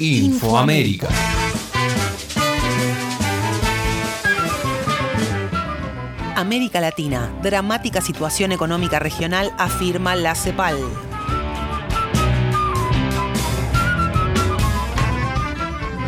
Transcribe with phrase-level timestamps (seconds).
[0.00, 1.08] Infoamérica.
[6.34, 11.09] América Latina, dramática situación económica regional, afirma la CEPAL.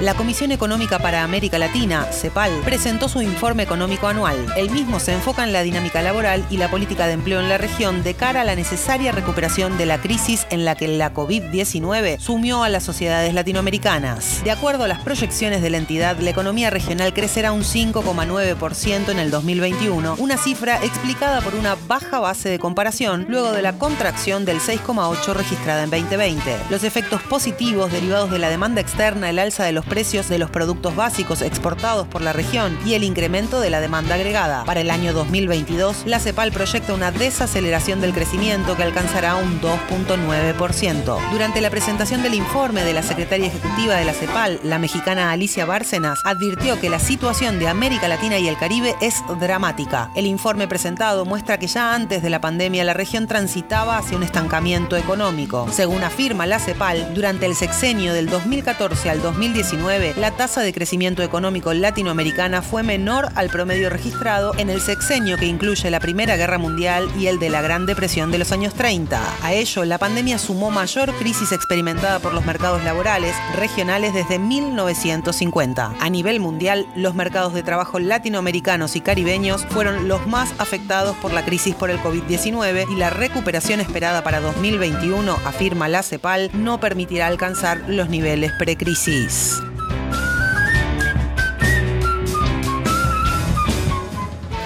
[0.03, 4.53] La Comisión Económica para América Latina, CEPAL, presentó su informe económico anual.
[4.57, 7.57] El mismo se enfoca en la dinámica laboral y la política de empleo en la
[7.57, 12.19] región de cara a la necesaria recuperación de la crisis en la que la COVID-19
[12.19, 14.43] sumió a las sociedades latinoamericanas.
[14.43, 19.19] De acuerdo a las proyecciones de la entidad, la economía regional crecerá un 5,9% en
[19.21, 24.45] el 2021, una cifra explicada por una baja base de comparación luego de la contracción
[24.45, 26.57] del 6,8 registrada en 2020.
[26.71, 30.49] Los efectos positivos derivados de la demanda externa, el alza de los precios de los
[30.49, 34.65] productos básicos exportados por la región y el incremento de la demanda agregada.
[34.65, 41.31] Para el año 2022, la CEPAL proyecta una desaceleración del crecimiento que alcanzará un 2.9%.
[41.31, 45.67] Durante la presentación del informe de la secretaria ejecutiva de la CEPAL, la mexicana Alicia
[45.67, 50.11] Bárcenas, advirtió que la situación de América Latina y el Caribe es dramática.
[50.17, 54.23] El informe presentado muestra que ya antes de la pandemia la región transitaba hacia un
[54.23, 55.69] estancamiento económico.
[55.71, 61.25] Según afirma la CEPAL, durante el sexenio del 2014 al 2019, la tasa de crecimiento
[61.25, 66.57] económico latinoamericana fue menor al promedio registrado en el sexenio que incluye la Primera Guerra
[66.57, 69.21] Mundial y el de la Gran Depresión de los años 30.
[69.43, 75.95] A ello, la pandemia sumó mayor crisis experimentada por los mercados laborales regionales desde 1950.
[75.99, 81.33] A nivel mundial, los mercados de trabajo latinoamericanos y caribeños fueron los más afectados por
[81.33, 86.79] la crisis por el COVID-19 y la recuperación esperada para 2021, afirma la CEPAL, no
[86.79, 89.61] permitirá alcanzar los niveles precrisis.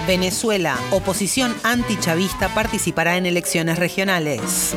[0.07, 4.73] Venezuela, oposición antichavista participará en elecciones regionales.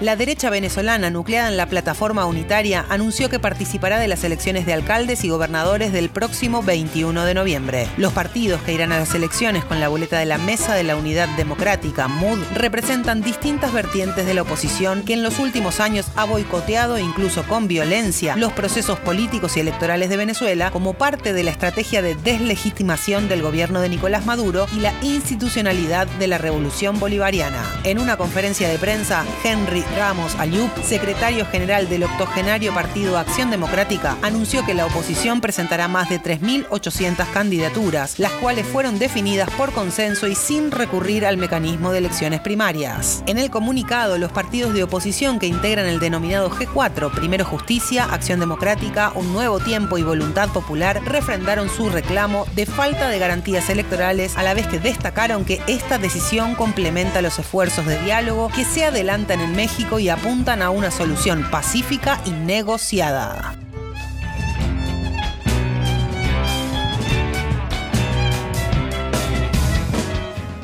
[0.00, 4.72] La derecha venezolana, nucleada en la plataforma unitaria, anunció que participará de las elecciones de
[4.72, 7.86] alcaldes y gobernadores del próximo 21 de noviembre.
[7.98, 10.96] Los partidos que irán a las elecciones con la boleta de la Mesa de la
[10.96, 16.24] Unidad Democrática, MUD, representan distintas vertientes de la oposición que en los últimos años ha
[16.24, 21.50] boicoteado, incluso con violencia, los procesos políticos y electorales de Venezuela como parte de la
[21.50, 27.62] estrategia de deslegitimación del gobierno de Nicolás Maduro y la institucionalidad de la revolución bolivariana.
[27.84, 34.16] En una conferencia de prensa, Henry Ramos Ayub, secretario general del octogenario Partido Acción Democrática,
[34.22, 40.28] anunció que la oposición presentará más de 3.800 candidaturas, las cuales fueron definidas por consenso
[40.28, 43.24] y sin recurrir al mecanismo de elecciones primarias.
[43.26, 48.40] En el comunicado, los partidos de oposición que integran el denominado G4, Primero Justicia, Acción
[48.40, 54.36] Democrática, Un Nuevo Tiempo y Voluntad Popular, refrendaron su reclamo de falta de garantías electorales,
[54.36, 58.84] a la vez que destacaron que esta decisión complementa los esfuerzos de diálogo que se
[58.84, 63.56] adelantan en México y apuntan a una solución pacífica y negociada.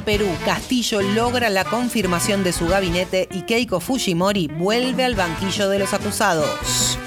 [0.04, 5.80] Perú, Castillo logra la confirmación de su gabinete y Keiko Fujimori vuelve al banquillo de
[5.80, 6.98] los acusados.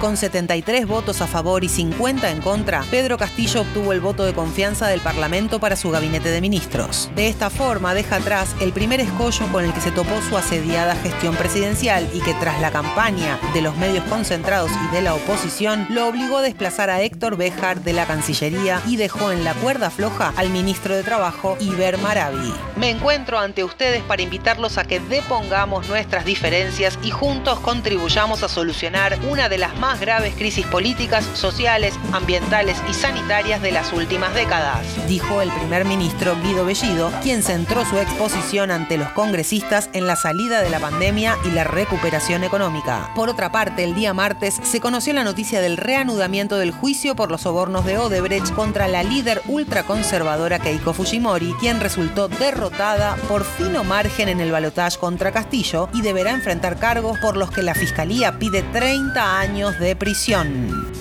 [0.00, 4.32] Con 73 votos a favor y 50 en contra, Pedro Castillo obtuvo el voto de
[4.32, 7.10] confianza del Parlamento para su gabinete de ministros.
[7.14, 10.96] De esta forma deja atrás el primer escollo con el que se topó su asediada
[10.96, 15.86] gestión presidencial y que tras la campaña de los medios concentrados y de la oposición
[15.90, 19.90] lo obligó a desplazar a Héctor Béjar de la Cancillería y dejó en la cuerda
[19.90, 22.54] floja al ministro de Trabajo, Iber Maravi.
[22.76, 28.48] Me encuentro ante ustedes para invitarlos a que depongamos nuestras diferencias y juntos contribuyamos a
[28.48, 34.34] solucionar una de las más graves crisis políticas, sociales, ambientales y sanitarias de las últimas
[34.34, 40.06] décadas, dijo el primer ministro Guido Bellido, quien centró su exposición ante los congresistas en
[40.06, 43.10] la salida de la pandemia y la recuperación económica.
[43.14, 47.30] Por otra parte, el día martes se conoció la noticia del reanudamiento del juicio por
[47.30, 53.82] los sobornos de Odebrecht contra la líder ultraconservadora Keiko Fujimori, quien resultó derrotada por fino
[53.82, 58.38] margen en el balotaje contra Castillo y deberá enfrentar cargos por los que la fiscalía
[58.38, 60.92] pide 30 años de prisión.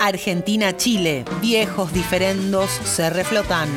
[0.00, 3.68] Argentina-Chile, viejos diferendos se reflotan.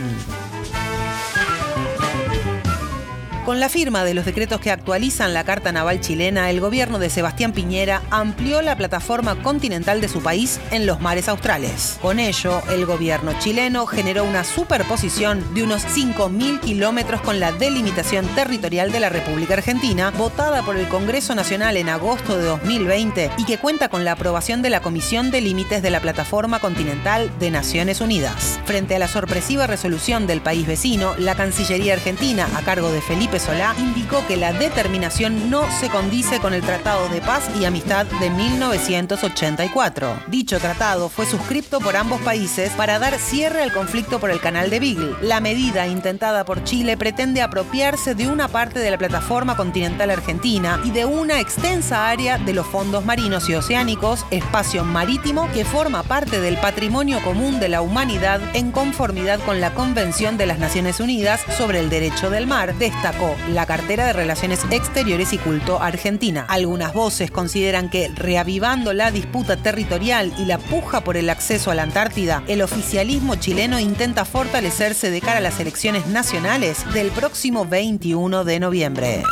[3.49, 7.09] Con la firma de los decretos que actualizan la Carta Naval chilena, el gobierno de
[7.09, 11.97] Sebastián Piñera amplió la plataforma continental de su país en los mares australes.
[11.99, 18.27] Con ello, el gobierno chileno generó una superposición de unos 5.000 kilómetros con la delimitación
[18.35, 23.45] territorial de la República Argentina, votada por el Congreso Nacional en agosto de 2020 y
[23.45, 27.49] que cuenta con la aprobación de la Comisión de Límites de la Plataforma Continental de
[27.49, 28.59] Naciones Unidas.
[28.65, 33.38] Frente a la sorpresiva resolución del país vecino, la Cancillería Argentina, a cargo de Felipe
[33.39, 38.05] Solá, indicó que la determinación no se condice con el Tratado de Paz y Amistad
[38.05, 40.23] de 1984.
[40.27, 44.69] Dicho tratado fue suscripto por ambos países para dar cierre al conflicto por el canal
[44.69, 45.15] de Beagle.
[45.21, 50.81] La medida intentada por Chile pretende apropiarse de una parte de la plataforma continental argentina
[50.83, 56.03] y de una extensa área de los fondos marinos y oceánicos, espacio marítimo que forma
[56.03, 60.99] parte del patrimonio común de la humanidad en conformidad con la Convención de las Naciones
[60.99, 66.45] Unidas sobre el Derecho del Mar, destacó la cartera de Relaciones Exteriores y Culto Argentina.
[66.47, 71.75] Algunas voces consideran que, reavivando la disputa territorial y la puja por el acceso a
[71.75, 77.65] la Antártida, el oficialismo chileno intenta fortalecerse de cara a las elecciones nacionales del próximo
[77.65, 79.23] 21 de noviembre.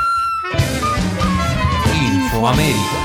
[1.95, 2.96] Infoamérica.